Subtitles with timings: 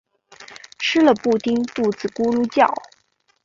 [0.79, 2.73] 吃了布丁肚子咕噜叫